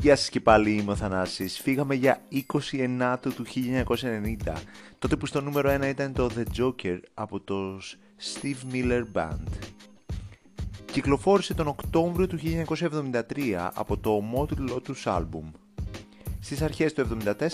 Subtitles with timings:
[0.00, 1.58] Γεια σας και πάλι είμαι ο Θανάσης.
[1.58, 4.52] Φύγαμε για 29 του 1990,
[4.98, 7.80] τότε που στο νούμερο 1 ήταν το The Joker από το
[8.20, 9.46] Steve Miller Band.
[10.92, 15.50] Κυκλοφόρησε τον Οκτώβριο του 1973 από το ομότιτλο του άλμπουμ.
[16.40, 17.06] Στις αρχές του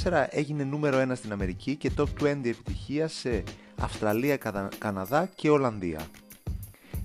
[0.05, 3.43] 1974 έγινε νούμερο 1 στην Αμερική και top 20 επιτυχία σε
[3.81, 4.39] Αυστραλία,
[4.79, 6.01] Καναδά και Ολλανδία.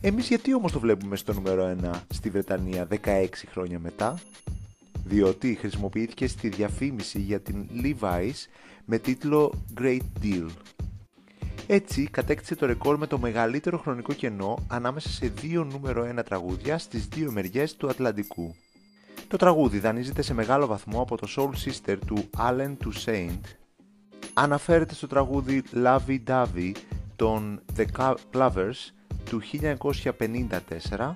[0.01, 4.19] Εμείς γιατί όμως το βλέπουμε στο νούμερο 1 στη Βρετανία 16 χρόνια μετά;
[5.11, 8.47] Διότι χρησιμοποιήθηκε στη διαφήμιση για την Levi's
[8.85, 10.47] με τίτλο Great Deal.
[11.67, 16.77] Έτσι κατέκτησε το ρεκόρ με το μεγαλύτερο χρονικό κενό ανάμεσα σε δύο νούμερο 1 τραγούδια
[16.77, 18.55] στις δύο μεριές του Ατλαντικού.
[19.27, 23.41] Το τραγούδι δανείζεται σε μεγάλο βαθμό από το Soul Sister του Allen Toussaint.
[24.33, 26.71] Αναφέρεται στο τραγούδι Lovey Dovey
[27.15, 28.91] των The Clovers
[29.25, 29.41] του
[30.99, 31.15] 1954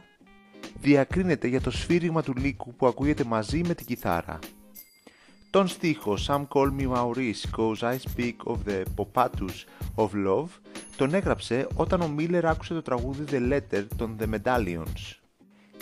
[0.82, 4.40] διακρίνεται για το σφύριγμα του λύκου που ακούγεται μαζί με την κιθάρα.
[5.50, 9.56] Τον στίχο Some Call Me Maurice Cause I Speak of the Popatus
[9.96, 10.48] of Love
[10.96, 15.20] τον έγραψε όταν ο Μίλλερ άκουσε το τραγούδι The Letter των The Medallions.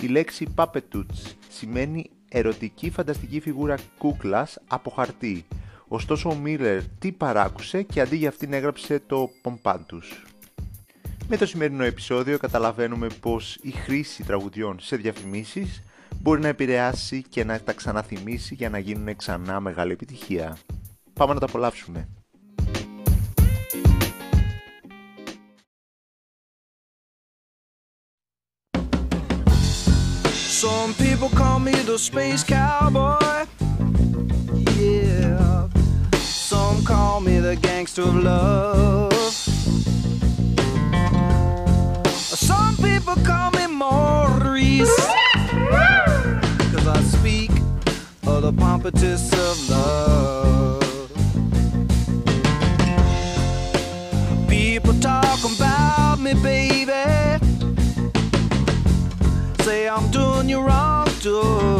[0.01, 5.45] Η λέξη Puppetoots σημαίνει ερωτική φανταστική φιγούρα κούκλας από χαρτί,
[5.87, 10.32] ωστόσο ο Μίλλερ τι παράκουσε και αντί για αυτήν έγραψε το Pompatus.
[11.27, 15.83] Με το σημερινό επεισόδιο καταλαβαίνουμε πως η χρήση τραγουδιών σε διαφημίσεις
[16.21, 20.57] μπορεί να επηρεάσει και να τα ξαναθυμίσει για να γίνουν ξανά μεγάλη επιτυχία.
[21.13, 22.07] Πάμε να τα απολαύσουμε.
[30.63, 33.45] Some people call me the space cowboy.
[34.79, 35.67] Yeah.
[36.49, 39.42] Some call me the gangster of love.
[43.03, 44.95] People call me Maurice.
[46.71, 47.51] Cause I speak
[48.25, 51.09] of the pompatus of love.
[54.47, 56.91] People talk about me, baby.
[59.63, 61.72] Say I'm doing you wrong, doing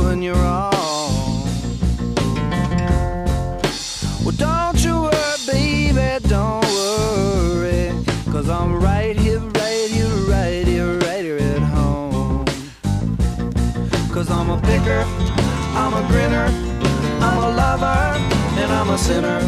[19.03, 19.41] sinner.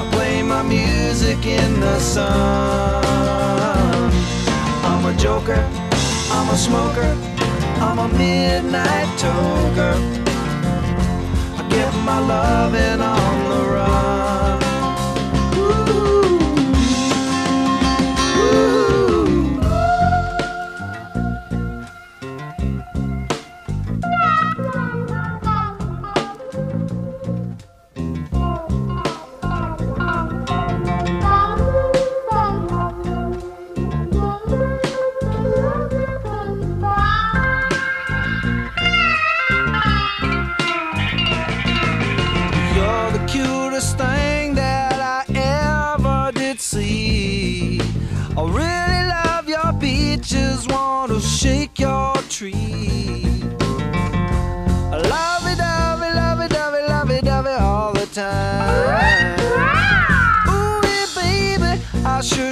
[0.00, 3.04] I play my music in the sun.
[4.88, 5.62] I'm a joker,
[6.36, 7.10] I'm a smoker,
[7.86, 9.94] I'm a midnight toker.
[11.58, 12.83] I get my loving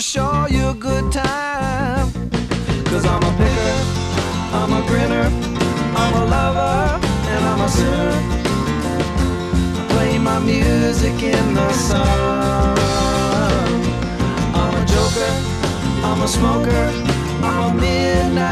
[0.03, 2.11] show you a good time.
[2.87, 3.75] Cause I'm a picker,
[4.59, 5.29] I'm a grinner,
[5.97, 8.43] I'm a lover, and I'm a sinner
[9.91, 12.79] play my music in the sun.
[14.61, 15.33] I'm a joker,
[16.09, 16.85] I'm a smoker,
[17.47, 18.52] I'm a midnight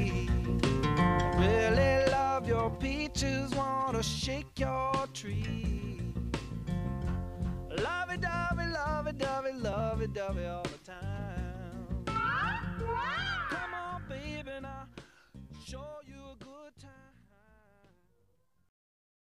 [3.21, 6.01] Witches wanna shake your tree.
[7.69, 11.10] Lovey dovey, lovey dovey, lovey dovey all the time.